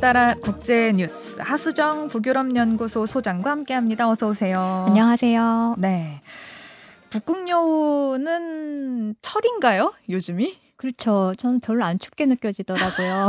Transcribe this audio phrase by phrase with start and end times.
[0.00, 4.08] 따라 국제 뉴스 하수정 북유럽 연구소 소장과 함께합니다.
[4.08, 4.86] 어서 오세요.
[4.88, 5.76] 안녕하세요.
[5.78, 6.22] 네.
[7.10, 8.34] 북극여우는
[9.20, 9.92] 철인가요?
[10.08, 10.56] 요즘이?
[10.76, 11.34] 그렇죠.
[11.36, 13.28] 저는 별로 안 춥게 느껴지더라고요.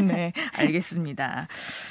[0.08, 1.48] 네, 알겠습니다.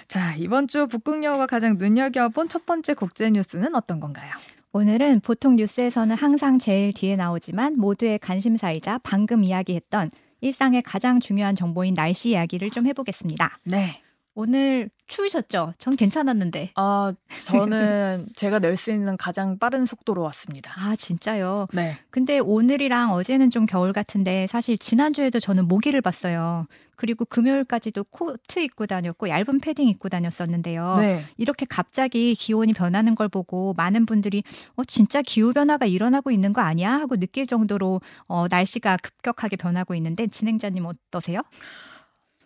[0.07, 4.31] 자, 이번 주 북극여우가 가장 눈여겨본 첫 번째 국제 뉴스는 어떤 건가요?
[4.71, 10.09] 오늘은 보통 뉴스에서는 항상 제일 뒤에 나오지만 모두의 관심사이자 방금 이야기했던
[10.41, 13.59] 일상의 가장 중요한 정보인 날씨 이야기를 좀 해보겠습니다.
[13.63, 14.01] 네.
[14.37, 15.73] 오늘 추우셨죠?
[15.77, 16.71] 전 괜찮았는데.
[16.75, 17.13] 아,
[17.45, 20.73] 저는 제가 낼 수 있는 가장 빠른 속도로 왔습니다.
[20.75, 21.67] 아, 진짜요?
[21.71, 21.97] 네.
[22.09, 26.67] 근데 오늘이랑 어제는 좀 겨울 같은데 사실 지난주에도 저는 모기를 봤어요.
[26.97, 30.97] 그리고 금요일까지도 코트 입고 다녔고 얇은 패딩 입고 다녔었는데요.
[30.97, 31.25] 네.
[31.37, 34.43] 이렇게 갑자기 기온이 변하는 걸 보고 많은 분들이
[34.75, 39.95] 어 진짜 기후 변화가 일어나고 있는 거 아니야 하고 느낄 정도로 어 날씨가 급격하게 변하고
[39.95, 41.41] 있는데 진행자님 어떠세요?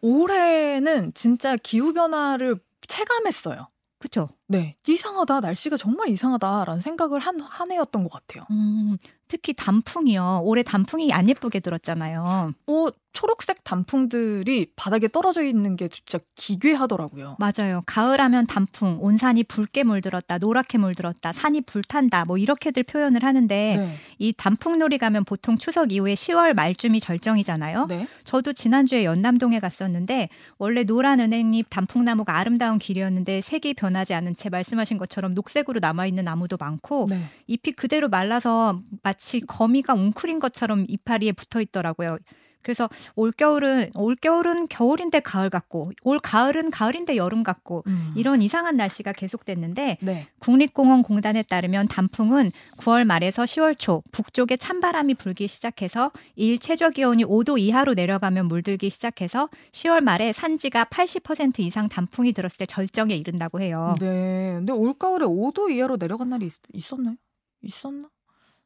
[0.01, 3.69] 올해는 진짜 기후 변화를 체감했어요.
[3.99, 4.29] 그렇죠.
[4.51, 5.41] 네, 이상하다.
[5.41, 8.45] 날씨가 정말 이상하다라는 생각을 한 한 해였던 것 같아요.
[8.51, 8.97] 음,
[9.27, 10.41] 특히 단풍이요.
[10.43, 12.53] 올해 단풍이 안 예쁘게 들었잖아요.
[12.67, 17.37] 어, 초록색 단풍들이 바닥에 떨어져 있는 게 진짜 기괴하더라고요.
[17.39, 17.81] 맞아요.
[17.85, 23.97] 가을하면 단풍, 온 산이 붉게 물들었다, 노랗게 물들었다, 산이 불탄다, 뭐 이렇게들 표현을 하는데 네.
[24.19, 27.87] 이 단풍놀이 가면 보통 추석 이후에 10월 말쯤이 절정이잖아요.
[27.87, 28.07] 네.
[28.23, 34.97] 저도 지난주에 연남동에 갔었는데 원래 노란 은행잎 단풍나무가 아름다운 길이었는데 색이 변하지 않은 채 말씀하신
[34.97, 37.25] 것처럼 녹색으로 남아 있는 나무도 많고 네.
[37.45, 42.17] 잎이 그대로 말라서 마치 거미가 웅크린 것처럼 이파리에 붙어 있더라고요.
[42.61, 48.11] 그래서 올 겨울은 올 겨울은 겨울인데 가을 같고 올 가을은 가을인데 여름 같고 음.
[48.15, 50.27] 이런 이상한 날씨가 계속됐는데 네.
[50.39, 57.59] 국립공원공단에 따르면 단풍은 9월 말에서 10월 초 북쪽에 찬바람이 불기 시작해서 일 최저 기온이 5도
[57.59, 63.95] 이하로 내려가면 물들기 시작해서 10월 말에 산지가 80% 이상 단풍이 들었을 때 절정에 이른다고 해요.
[63.99, 64.53] 네.
[64.55, 67.15] 근데 올 가을에 5도 이하로 내려간 날이 있, 었나요
[67.61, 68.09] 있었나?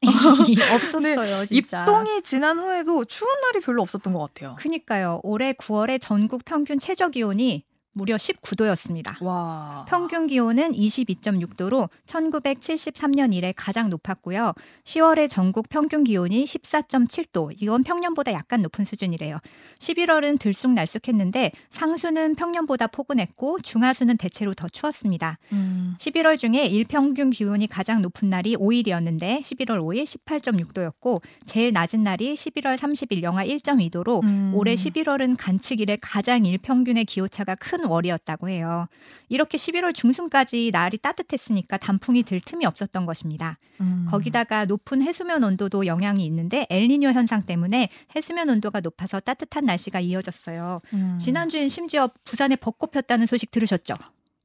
[0.74, 1.82] 없었어요, 진짜.
[1.82, 4.56] 입동이 지난 후에도 추운 날이 별로 없었던 것 같아요.
[4.58, 5.20] 그니까요.
[5.22, 9.22] 올해 9월에 전국 평균 최저 기온이 무려 19도였습니다.
[9.22, 9.86] 와.
[9.88, 14.52] 평균 기온은 22.6도로 1973년 이래 가장 높았고요.
[14.84, 17.52] 10월에 전국 평균 기온이 14.7도.
[17.60, 19.38] 이건 평년보다 약간 높은 수준이래요.
[19.78, 25.38] 11월은 들쑥날쑥했는데 상수는 평년보다 포근했고 중하수는 대체로 더 추웠습니다.
[25.52, 25.94] 음.
[25.98, 32.76] 11월 중에 일평균 기온이 가장 높은 날이 5일이었는데 11월 5일 18.6도였고 제일 낮은 날이 11월
[32.76, 34.52] 30일 영하 1.2도로 음.
[34.54, 38.86] 올해 11월은 관측 이래 가장 일평균의 기오차가 큰 월이었다고 해요.
[39.28, 43.58] 이렇게 11월 중순까지 날이 따뜻했으니까 단풍이 들 틈이 없었던 것입니다.
[43.80, 44.06] 음.
[44.08, 50.80] 거기다가 높은 해수면 온도도 영향이 있는데 엘니뇨 현상 때문에 해수면 온도가 높아서 따뜻한 날씨가 이어졌어요.
[50.92, 51.18] 음.
[51.18, 53.94] 지난주엔 심지어 부산에 벚꽃 폈다는 소식 들으셨죠?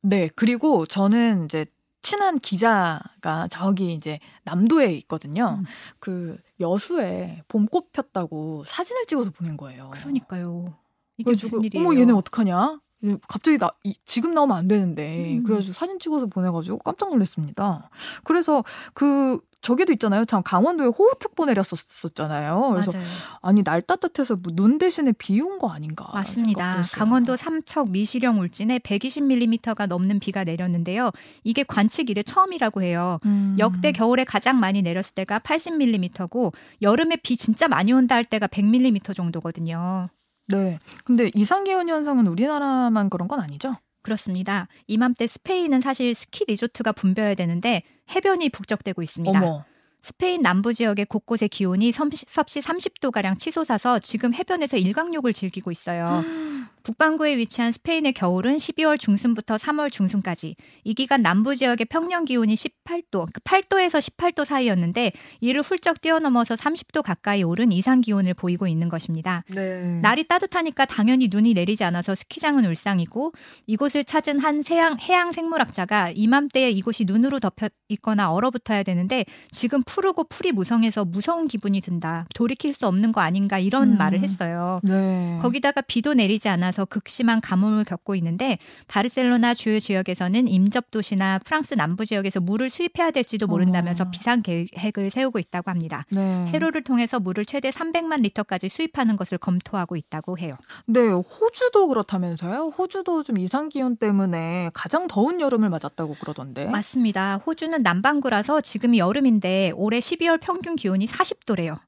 [0.01, 0.29] 네.
[0.35, 1.65] 그리고 저는 이제
[2.01, 5.57] 친한 기자가 저기 이제 남도에 있거든요.
[5.59, 5.65] 음.
[5.99, 9.89] 그 여수에 봄꽃 폈다고 사진을 찍어서 보낸 거예요.
[9.91, 10.75] 그러니까요.
[11.17, 11.85] 이게 무슨 일이에요?
[11.85, 12.79] 어머 얘네 어떡하냐?
[13.27, 15.43] 갑자기 나 이, 지금 나오면 안 되는데 음.
[15.43, 17.89] 그래가지고 사진 찍어서 보내가지고 깜짝 놀랐습니다.
[18.23, 20.23] 그래서 그 저기도 있잖아요.
[20.23, 22.69] 참 강원도에 호우특보 내렸었잖아요.
[22.71, 23.05] 그래서 맞아요.
[23.41, 26.09] 아니 날 따뜻해서 뭐눈 대신에 비 온 거 아닌가?
[26.13, 26.85] 맞습니다.
[26.93, 31.11] 강원도 삼척 미시령 울진에 120mm가 넘는 비가 내렸는데요.
[31.43, 33.19] 이게 관측 이래 처음이라고 해요.
[33.25, 33.57] 음.
[33.59, 39.13] 역대 겨울에 가장 많이 내렸을 때가 80mm고 여름에 비 진짜 많이 온다 할 때가 100mm
[39.15, 40.09] 정도거든요.
[40.49, 40.79] 네.
[41.03, 43.75] 근데 이상 기온 현상은 우리나라만 그런 건 아니죠?
[44.01, 44.67] 그렇습니다.
[44.87, 47.83] 이맘때 스페인은 사실 스키 리조트가 붐벼야 되는데
[48.15, 49.39] 해변이 북적대고 있습니다.
[49.39, 49.63] 어머.
[50.01, 56.23] 스페인 남부 지역의 곳곳의 기온이 섭씨 30도가량 치솟아서 지금 해변에서 일광욕을 즐기고 있어요.
[56.83, 60.55] 북반구에 위치한 스페인의 겨울은 12월 중순부터 3월 중순까지.
[60.83, 65.11] 이 기간 남부 지역의 평년 기온이 18도, 8도에서 18도 사이였는데
[65.41, 69.43] 이를 훌쩍 뛰어넘어서 30도 가까이 오른 이상 기온을 보이고 있는 것입니다.
[69.49, 69.99] 네.
[70.01, 73.33] 날이 따뜻하니까 당연히 눈이 내리지 않아서 스키장은 울상이고
[73.67, 80.25] 이곳을 찾은 한 해양, 해양 생물학자가 이맘때에 이곳이 눈으로 덮여 있거나 얼어붙어야 되는데 지금 푸르고
[80.25, 82.27] 풀이 무성해서 무서운 기분이 든다.
[82.35, 83.97] 돌이킬 수 없는 거 아닌가 이런 음.
[83.97, 84.79] 말을 했어요.
[84.83, 85.37] 네.
[85.41, 88.57] 거기다가 비도 내리지 않아 서 극심한 가뭄을 겪고 있는데
[88.87, 94.11] 바르셀로나 주요 지역에서는 임접 도시나 프랑스 남부 지역에서 물을 수입해야 될지도 모른다면서 어머.
[94.11, 96.05] 비상 계획을 세우고 있다고 합니다.
[96.09, 96.47] 네.
[96.47, 100.53] 해로를 통해서 물을 최대 300만 리터까지 수입하는 것을 검토하고 있다고 해요.
[100.85, 102.73] 네, 호주도 그렇다면서요?
[102.77, 106.65] 호주도 좀 이상 기온 때문에 가장 더운 여름을 맞았다고 그러던데.
[106.65, 107.37] 맞습니다.
[107.45, 111.79] 호주는 남반구라서 지금이 여름인데 올해 12월 평균 기온이 40도래요.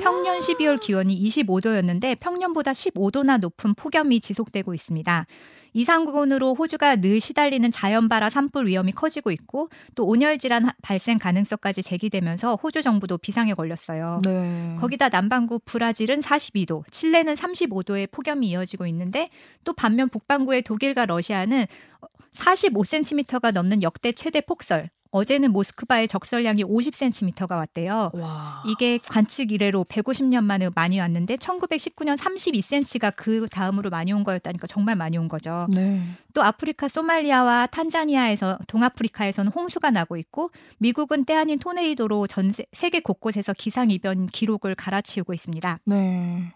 [0.00, 5.26] 평년 12월 기온이 25도였는데 평년보다 15도나 높은 폭염이 지속되고 있습니다.
[5.74, 12.54] 이상군으로 호주가 늘 시달리는 자연발화 산불 위험이 커지고 있고 또 온열 질환 발생 가능성까지 제기되면서
[12.62, 14.20] 호주 정부도 비상에 걸렸어요.
[14.24, 14.76] 네.
[14.78, 19.30] 거기다 남반구 브라질은 42도, 칠레는 35도의 폭염이 이어지고 있는데
[19.64, 21.66] 또 반면 북반구의 독일과 러시아는
[22.34, 28.10] 45cm가 넘는 역대 최대 폭설, 어제는 모스크바의 적설량이 50cm가 왔대요.
[28.14, 28.64] 와.
[28.66, 34.96] 이게 관측 이래로 150년 만에 많이 왔는데 1919년 32cm가 그 다음으로 많이 온 거였다니까 정말
[34.96, 35.68] 많이 온 거죠.
[35.70, 36.02] 네.
[36.32, 42.98] 또 아프리카 소말리아와 탄자니아에서 동아프리카에서는 홍수가 나고 있고 미국은 때 아닌 토네이도로 전 세, 세계
[42.98, 45.78] 곳곳에서 기상 이변 기록을 갈아치우고 있습니다.
[45.84, 46.52] 네.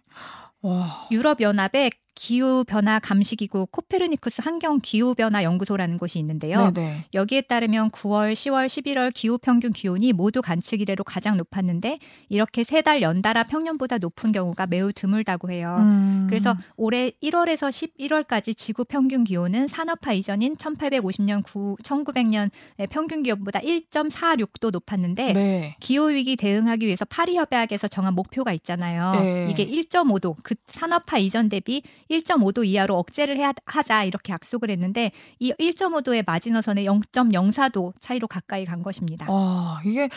[0.63, 1.07] 와.
[1.13, 6.73] 유럽 연합의 기후 변화 감시 기구 코페르니쿠스 환경 기후 변화 연구소라는 곳이 있는데요.
[6.73, 7.05] 네네.
[7.15, 12.83] 여기에 따르면 9월, 10월, 11월 기후 평균 기온이 모두 관측 이래로 가장 높았는데 이렇게 세
[12.83, 15.77] 달 연달아 평년보다 높은 경우가 매우 드물다고 해요.
[15.81, 16.27] 음.
[16.29, 22.51] 그래서 올해 1월에서 11월까지 지구 평균 기온은 산업화 이전인 1850년 9, 1900년의
[22.91, 25.77] 평균 기온보다 1.46도 높았는데 네.
[25.81, 29.13] 기후 위기 대응하기 위해서 파리 협약에서 정한 목표가 있잖아요.
[29.21, 29.49] 네.
[29.51, 35.53] 이게 1.5도 그 산업화 이전 대비 1.5도 이하로 억제를 해야 하자 이렇게 약속을 했는데 이
[35.53, 39.31] 1.5도의 마지노선에 0.04도 차이로 가까이 간 것입니다.
[39.31, 40.09] 와, 이게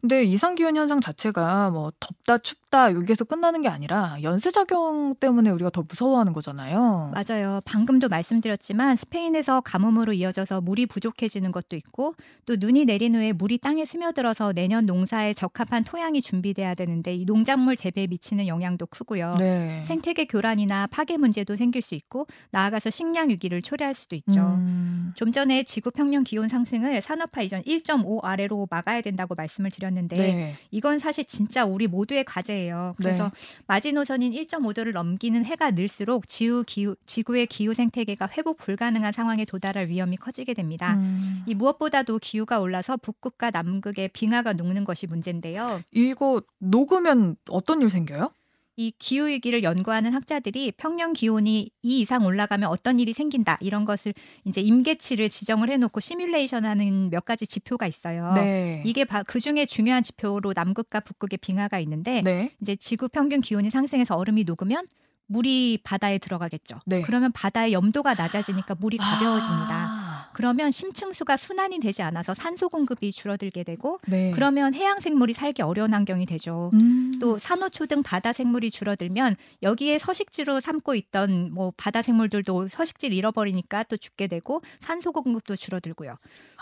[0.00, 5.50] 근데 이상 기온 현상 자체가 뭐 덥다 춥다 여기에서 끝나는 게 아니라 연쇄 작용 때문에
[5.50, 7.12] 우리가 더 무서워하는 거잖아요.
[7.12, 7.60] 맞아요.
[7.64, 12.14] 방금도 말씀드렸지만 스페인에서 가뭄으로 이어져서 물이 부족해지는 것도 있고
[12.46, 17.74] 또 눈이 내린 후에 물이 땅에 스며들어서 내년 농사에 적합한 토양이 준비돼야 되는데 이 농작물
[17.74, 19.34] 재배에 미치는 영향도 크고요.
[19.38, 19.82] 네.
[19.84, 24.40] 생태계 교란이나 파괴 문제도 생길 수 있고 나아가서 식량 위기를 초래할 수도 있죠.
[24.40, 30.16] 음, 좀 전에 지구 평년 기온 상승을 산업화 이전 1.5 아래로 막아야 된다고 말씀을 드렸는데
[30.16, 30.56] 네.
[30.70, 32.94] 이건 사실 진짜 우리 모두의 과제 예요.
[32.98, 33.30] 그래서 네.
[33.66, 40.16] 마지노선인 1.5도를 넘기는 해가 늘수록 지구 기후, 지구의 기후 생태계가 회복 불가능한 상황에 도달할 위험이
[40.16, 40.94] 커지게 됩니다.
[40.94, 41.42] 음.
[41.46, 45.82] 이 무엇보다도 기후가 올라서 북극과 남극의 빙하가 녹는 것이 문제인데요.
[45.90, 48.32] 이거 녹으면 어떤 일 생겨요?
[48.80, 54.14] 이 기후 위기를 연구하는 학자들이 평년 기온이 이 이상 올라가면 어떤 일이 생긴다 이런 것을
[54.46, 58.32] 이제 임계치를 지정을 해놓고 시뮬레이션하는 몇 가지 지표가 있어요.
[58.36, 58.82] 네.
[58.86, 62.52] 이게 그 중에 중요한 지표로 남극과 북극의 빙하가 있는데 네.
[62.62, 64.86] 이제 지구 평균 기온이 상승해서 얼음이 녹으면
[65.26, 66.80] 물이 바다에 들어가겠죠.
[66.86, 67.02] 네.
[67.02, 69.74] 그러면 바다의 염도가 낮아지니까 물이 가벼워집니다.
[69.74, 69.99] 아,
[70.32, 74.32] 그러면 심층수가 순환이 되지 않아서 산소 공급이 줄어들게 되고 네.
[74.34, 76.70] 그러면 해양 생물이 살기 어려운 환경이 되죠.
[76.74, 77.18] 음.
[77.20, 83.84] 또 산호초 등 바다 생물이 줄어들면 여기에 서식지로 삼고 있던 뭐 바다 생물들도 서식지를 잃어버리니까
[83.84, 86.16] 또 죽게 되고 산소 공급도 줄어들고요.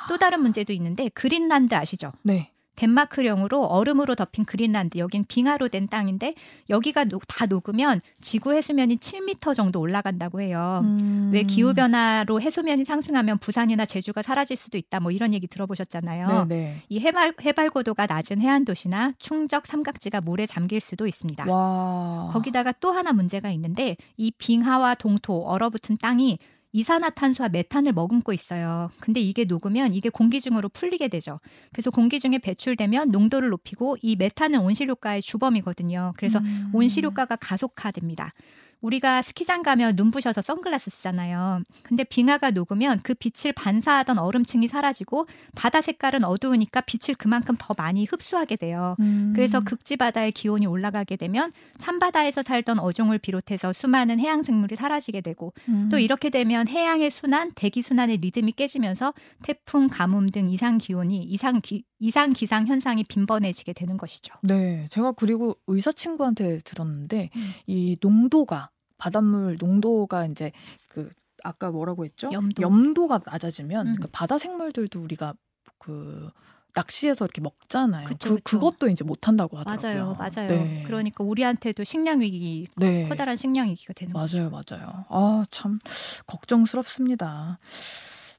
[0.08, 2.12] 또 다른 문제도 있는데 그린란드 아시죠?
[2.22, 2.52] 네.
[2.78, 6.34] 덴마크령으로 얼음으로 덮인 그린란드 여긴 빙하로 된 땅인데
[6.70, 10.80] 여기가 녹- 다 녹으면 지구 해수면이 7m 정도 올라간다고 해요.
[10.84, 11.30] 음.
[11.32, 16.46] 왜 기후 변화로 해수면이 상승하면 부산이나 제주가 사라질 수도 있다 뭐 이런 얘기 들어보셨잖아요.
[16.48, 16.76] 네, 네.
[16.88, 21.44] 이 해발 해발 고도가 낮은 해안 도시나 충적 삼각지가 물에 잠길 수도 있습니다.
[21.50, 22.30] 와.
[22.32, 26.38] 거기다가 또 하나 문제가 있는데 이 빙하와 동토 얼어붙은 땅이
[26.72, 28.90] 이산화탄소와 메탄을 머금고 있어요.
[29.00, 31.40] 근데 이게 녹으면 이게 공기 중으로 풀리게 되죠.
[31.72, 36.14] 그래서 공기 중에 배출되면 농도를 높이고 이 메탄은 온실효과의 주범이거든요.
[36.16, 36.70] 그래서 음.
[36.74, 38.34] 온실효과가 가속화됩니다.
[38.80, 41.62] 우리가 스키장 가면 눈부셔서 선글라스 쓰잖아요.
[41.82, 48.04] 근데 빙하가 녹으면 그 빛을 반사하던 얼음층이 사라지고 바다 색깔은 어두우니까 빛을 그만큼 더 많이
[48.04, 48.96] 흡수하게 돼요.
[49.00, 49.32] 음.
[49.34, 55.52] 그래서 극지 바다의 기온이 올라가게 되면 찬바다에서 살던 어종을 비롯해서 수많은 해양 생물이 사라지게 되고
[55.68, 55.88] 음.
[55.90, 61.60] 또 이렇게 되면 해양의 순환, 대기 순환의 리듬이 깨지면서 태풍, 가뭄 등 이상 기온이 이상
[61.60, 64.34] 기, 이상 기상 현상이 빈번해지게 되는 것이죠.
[64.42, 67.52] 네, 제가 그리고 의사 친구한테 들었는데 음.
[67.66, 68.67] 이 농도가
[68.98, 70.52] 바닷물 농도가 이제
[70.88, 71.10] 그
[71.42, 72.30] 아까 뭐라고 했죠?
[72.32, 73.06] 염도.
[73.08, 73.96] 가 낮아지면 음.
[74.00, 75.34] 그 바다 생물들도 우리가
[75.78, 76.28] 그
[76.74, 78.06] 낚시해서 이렇게 먹잖아요.
[78.06, 78.58] 그쵸, 그 그쵸.
[78.58, 80.14] 그것도 이제 못 한다고 하더라고요.
[80.14, 80.48] 맞아요, 맞아요.
[80.48, 80.82] 네.
[80.86, 83.08] 그러니까 우리한테도 식량 위기, 네.
[83.08, 84.36] 커다란 식량 위기가 되는 거죠.
[84.36, 85.04] 맞아요, 맞아요.
[85.08, 85.78] 아, 참
[86.26, 87.58] 걱정스럽습니다.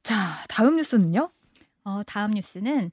[0.04, 1.32] 자, 다음 뉴스는요?
[1.84, 2.92] 어, 다음 뉴스는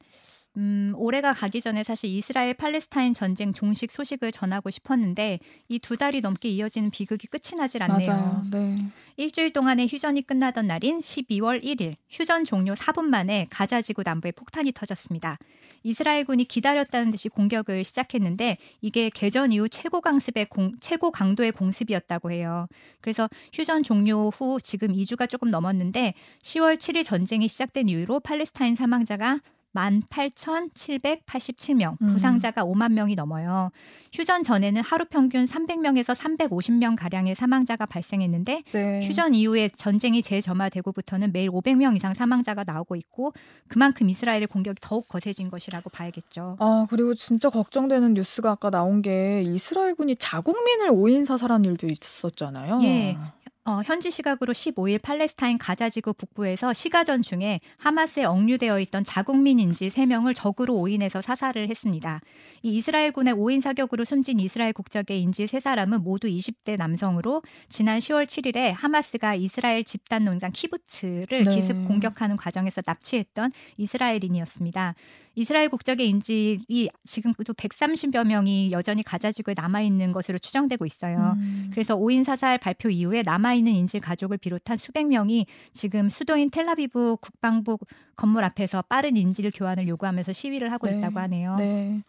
[0.56, 6.20] 음, 올해가 가기 전에 사실 이스라엘 팔레스타인 전쟁 종식 소식을 전하고 싶었는데 이 두 달이
[6.20, 8.08] 넘게 이어지는 비극이 끝이 나질 않네요.
[8.08, 8.44] 맞아요.
[8.50, 8.78] 네.
[9.16, 14.72] 일주일 동안의 휴전이 끝나던 날인 12월 1일 휴전 종료 4분 만에 가자 지구 남부에 폭탄이
[14.72, 15.38] 터졌습니다.
[15.84, 22.66] 이스라엘군이 기다렸다는 듯이 공격을 시작했는데 이게 개전 이후 최고 강습의 공, 최고 강도의 공습이었다고 해요.
[23.00, 29.40] 그래서 휴전 종료 후 지금 2주가 조금 넘었는데 10월 7일 전쟁이 시작된 이후로 팔레스타인 사망자가
[29.76, 32.06] 18,787명, 음.
[32.06, 33.70] 부상자가 5만 명이 넘어요.
[34.12, 39.00] 휴전 전에는 하루 평균 300명에서 350명 가량의 사망자가 발생했는데 네.
[39.02, 43.34] 휴전 이후에 전쟁이 재점화되고부터는 매일 500명 이상 사망자가 나오고 있고
[43.68, 46.56] 그만큼 이스라엘의 공격이 더욱 거세진 것이라고 봐야겠죠.
[46.58, 52.80] 아 그리고 진짜 걱정되는 뉴스가 아까 나온 게 이스라엘군이 자국민을 오인 사살한 일도 있었잖아요.
[52.84, 53.18] 예.
[53.66, 60.36] 어, 현지 시각으로 15일 팔레스타인 가자지구 북부에서 시가전 중에 하마스에 억류되어 있던 자국민 인지 3명을
[60.36, 62.20] 적으로 오인해서 사살을 했습니다.
[62.62, 68.72] 이 이스라엘군의 오인 사격으로 숨진 이스라엘 국적의 인지 3사람은 모두 20대 남성으로 지난 10월 7일에
[68.72, 71.50] 하마스가 이스라엘 집단 농장 키부츠를 네.
[71.50, 74.94] 기습 공격하는 과정에서 납치했던 이스라엘인이었습니다.
[75.36, 81.36] 이스라엘 국적의 인질이 지금도 130여 명이 여전히 가자지구에 남아 있는 것으로 추정되고 있어요.
[81.36, 81.68] 음.
[81.70, 87.18] 그래서 오인 사살 발표 이후에 남아 있는 인질 가족을 비롯한 수백 명이 지금 수도인 텔라비브
[87.20, 87.78] 국방부
[88.16, 90.96] 건물 앞에서 빠른 인질 교환을 요구하면서 시위를 하고 네.
[90.96, 91.56] 있다고 하네요.
[91.56, 92.02] 네.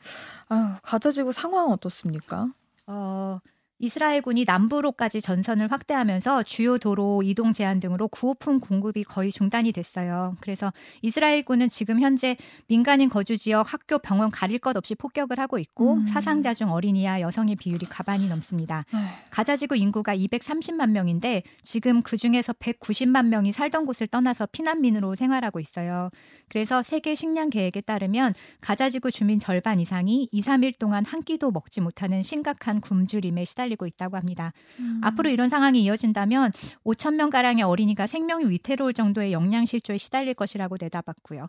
[0.47, 2.47] 아, 가자지구 상황 어떻습니까?
[2.87, 3.39] 어,
[3.79, 10.35] 이스라엘군이 남부로까지 전선을 확대하면서 주요 도로 이동 제한 등으로 구호품 공급이 거의 중단이 됐어요.
[10.39, 15.95] 그래서 이스라엘군은 지금 현재 민간인 거주 지역, 학교, 병원 가릴 것 없이 폭격을 하고 있고
[15.95, 16.05] 음.
[16.05, 18.83] 사상자 중 어린이와 여성의 비율이 가반이 넘습니다.
[19.29, 26.09] 가자지구 인구가 230만 명인데 지금 그 중에서 190만 명이 살던 곳을 떠나서 피난민으로 생활하고 있어요.
[26.49, 31.81] 그래서 세계 식량 계획에 따르면 가자지구 주민 절반 이상이 2, 3일 동안 한 끼도 먹지
[31.81, 34.53] 못하는 심각한 굶주림에 시달 리고 있다고 합니다.
[34.79, 35.01] 음.
[35.03, 36.51] 앞으로 이런 상황이 이어진다면
[36.85, 41.47] 5천 명 가량의 어린이가 생명이 위태로울 정도의 영양 실조에 시달릴 것이라고 내다봤고요.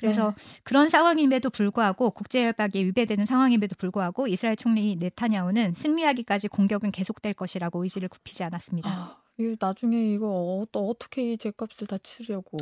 [0.00, 0.60] 그래서 네.
[0.64, 8.08] 그런 상황임에도 불구하고 국제협약에 위배되는 상황임에도 불구하고 이스라엘 총리 네타냐후는 승리하기까지 공격은 계속될 것이라고 의지를
[8.08, 8.90] 굽히지 않았습니다.
[8.90, 12.58] 아, 이 나중에 이거 어, 어떻게 이 죄값을 다 치려고.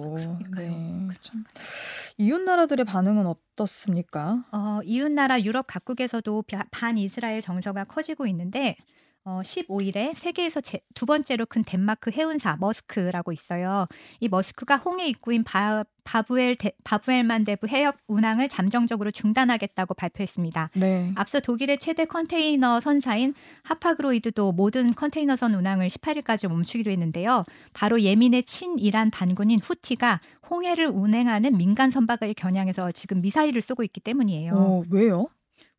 [0.56, 1.06] 네.
[1.08, 1.32] 그렇죠.
[2.16, 4.44] 이웃 나라들의 반응은 어떻습니까?
[4.52, 8.76] 어, 이웃 나라 유럽 각국에서도 반 이스라엘 정서가 커지고 있는데
[9.28, 13.87] 어, 15일에 세계에서 제, 두 번째로 큰 덴마크 해운사 머스크라고 있어요.
[14.20, 20.70] 이 머스크가 홍해 입구인 바, 바부엘 데, 바부엘만 대부 해역 운항을 잠정적으로 중단하겠다고 발표했습니다.
[20.76, 21.12] 네.
[21.14, 27.44] 앞서 독일의 최대 컨테이너 선사인 하파그로이드도 모든 컨테이너선 운항을 18일까지 멈추기로 했는데요.
[27.75, 34.54] 바로 예민의 친이란 반군인 후티가 홍해를 운행하는 민간 선박을 겨냥해서 지금 미사일을 쏘고 있기 때문이에요.
[34.54, 35.28] 어, 왜요?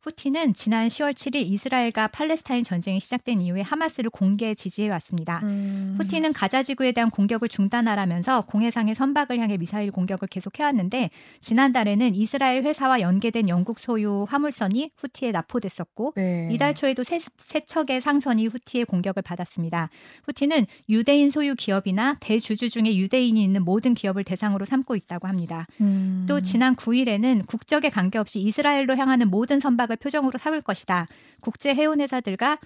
[0.02, 5.40] 후티는 지난 10월 7일 이스라엘과 팔레스타인 전쟁이 시작된 이후에 하마스를 공개 지지해 왔습니다.
[5.42, 5.94] 음.
[5.98, 12.64] 후티는 가자 지구에 대한 공격을 중단하라면서 공해상의 선박을 향해 미사일 공격을 계속해 왔는데 지난달에는 이스라엘
[12.64, 16.48] 회사와 연계된 영국 소유 화물선이 후티에 납포됐었고 네.
[16.50, 19.90] 이달 초에도 세, 세 척의 상선이 후티의 공격을 받았습니다.
[20.24, 25.66] 후티는 유대인 소유 기업이나 대주주 중에 유대인이 있는 모든 기업을 대상으로 삼고 있다고 합니다.
[25.82, 26.24] 음.
[26.26, 31.06] 또 지난 9일에는 국적에 관계없이 이스라엘로 향하는 모든 선박 전략을 표정으로 삼을 것이다.
[31.40, 32.58] 국제 해운 회사들과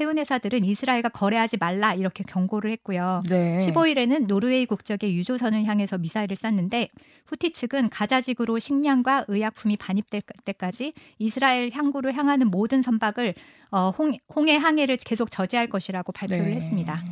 [0.00, 3.22] 해운 회사들은 이스라엘과 거래하지 말라 이렇게 경고를 했고요.
[3.28, 3.58] 네.
[3.58, 6.88] 15일에는 노르웨이 국적의 유조선을 향해서 미사일을 쐈는데
[7.26, 13.34] 후티 측은 가자지구로 식량과 의약품이 반입될 때까지 이스라엘 항구로 향하는 모든 선박을
[13.70, 16.56] 어, 홍, 홍해 항해를 계속 저지할 것이라고 발표를 네.
[16.56, 17.02] 했습니다.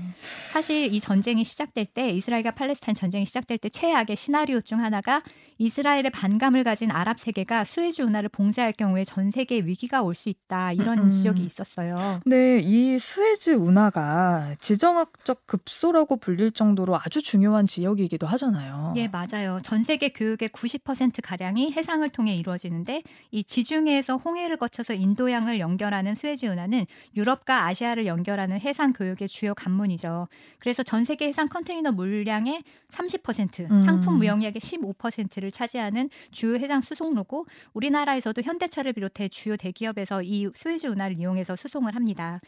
[0.52, 5.22] 사실 이 전쟁이 시작될 때 이스라엘과 팔레스타인 전쟁이 시작될 때 최악의 시나리오 중 하나가
[5.56, 10.72] 이스라엘의 반감을 가진 아랍 세계가 수에즈 운하를 봉쇄할 경우에 전 세계에 위기가 올 수 있다
[10.72, 11.08] 이런 음.
[11.08, 12.20] 지적이 있었어요.
[12.26, 18.94] 네, 이 수에즈 운하가 지정학적 급소라고 불릴 정도로 아주 중요한 지역이기도 하잖아요.
[18.96, 19.60] 예, 맞아요.
[19.62, 26.46] 전 세계 교육의 90% 가량이 해상을 통해 이루어지는데 이 지중해에서 홍해를 거쳐서 인도양을 연결하는 수에즈
[26.46, 30.28] 운하는 유럽과 아시아를 연결하는 해상 교육의 주요 관문이죠.
[30.58, 33.78] 그래서 전 세계 해상 컨테이너 물량의 30%, 음.
[33.78, 41.18] 상품 무역량의 15%를 차지하는 주요 해상 수송로고 우리나라에서도 현대차를 비롯해 주요 대기업에서 이 수에즈 운하를
[41.18, 42.39] 이용해서 수송을 합니다.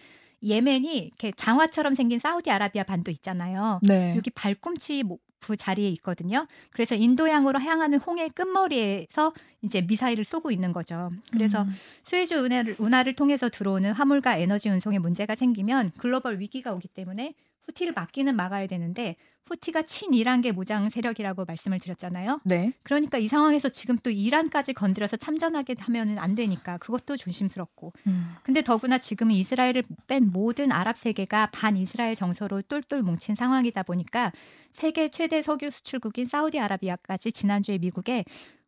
[0.43, 3.81] 예멘이 이렇게 장화처럼 생긴 사우디아라비아 반도 있잖아요.
[3.83, 4.15] 네.
[4.17, 5.05] 여기 발꿈치
[5.41, 6.47] 그 자리에 있거든요.
[6.71, 9.33] 그래서 인도양으로 향하는 홍해 끝머리에서
[9.63, 11.11] 이제 미사일을 쏘고 있는 거죠.
[11.33, 11.75] 그래서 음.
[12.05, 17.35] 수에즈 운하를, 운하를 통해서 들어오는 화물과 에너지 운송에 문제가 생기면 글로벌 위기가 오기 때문에
[17.67, 19.17] 후티를 막기는 막아야 되는데
[19.47, 22.41] 후티가 친이란계 무장 세력이라고 말씀을 드렸잖아요.
[22.45, 22.73] 네.
[22.83, 27.93] 그러니까 이 상황에서 지금 또 이란까지 건드려서 참전하게 하면은 안 되니까 그것도 조심스럽고.
[28.07, 28.37] 음.
[28.45, 34.33] 근데 더구나 지금은 이스라엘을 뺀 모든 아랍 세계가 반 이스라엘 정서로 똘똘 뭉친 상황이다 보니까
[34.73, 38.25] 세계 최대 석유 수출국인 사우디아라비아까지 지난주에 미국에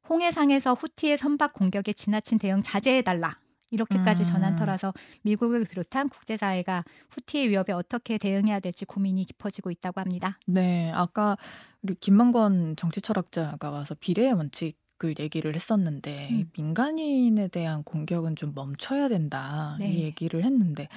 [0.09, 3.39] 홍해상에서 후티의 선박 공격에 지나친 대응 자제해달라
[3.71, 4.25] 이렇게까지 음.
[4.25, 4.93] 전한 터라서
[5.23, 10.39] 미국을 비롯한 국제사회가 후티의 위협에 어떻게 대응해야 될지 고민이 깊어지고 있다고 합니다.
[10.47, 11.37] 네, 아까
[11.83, 16.51] 우리 김만권 정치 철학자가 와서 비례의 원칙 공격을 얘기를 했었는데 음.
[16.57, 19.93] 민간인에 대한 공격은 좀 멈춰야 된다 네.
[19.93, 20.89] 이 얘기를 했는데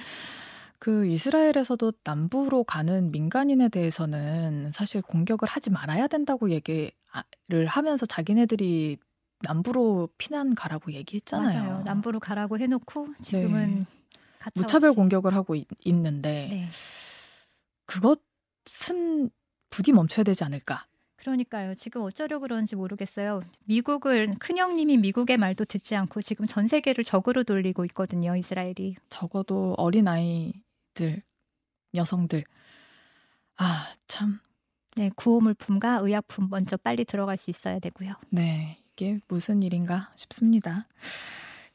[0.78, 6.92] 그 이스라엘에서도 남부로 가는 민간인에 대해서는 사실 공격을 하지 말아야 된다고 얘기를
[7.66, 8.96] 하면서 자기네들이
[9.40, 11.62] 남부로 피난 가라고 얘기했잖아요.
[11.62, 11.82] 맞아요.
[11.84, 13.86] 남부로 가라고 해놓고 지금은
[14.38, 14.94] 가차 무차별.
[14.94, 16.68] 공격을 하고 있, 있는데 네.
[17.86, 19.30] 그것은
[19.70, 20.86] 부디 멈춰야 되지 않을까?
[21.16, 21.74] 그러니까요.
[21.74, 23.42] 지금 어쩌려 그런지 모르겠어요.
[23.64, 28.36] 미국은 큰형님이 미국의 말도 듣지 않고 지금 전 세계를 적으로 돌리고 있거든요.
[28.36, 28.96] 이스라엘이.
[29.10, 31.22] 적어도 어린 아이들,
[31.94, 32.44] 여성들
[33.56, 34.40] 아 참.
[34.96, 38.14] 네, 구호물품과 의약품 먼저 빨리 들어갈 수 있어야 되고요.
[38.30, 40.86] 네, 이게 무슨 일인가 싶습니다.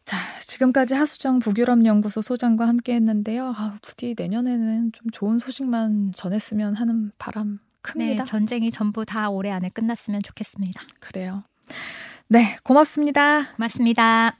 [0.04, 3.54] 자, 지금까지 하수정 북유럽 연구소 소장과 함께 했는데요.
[3.56, 8.24] 아, 부디 내년에는 좀 좋은 소식만 전했으면 하는 바람 큽니다.
[8.24, 10.82] 네, 전쟁이 전부 다 올해 안에 끝났으면 좋겠습니다.
[11.00, 11.44] 그래요.
[12.28, 13.54] 네, 고맙습니다.
[13.56, 14.36] 고맙습니다.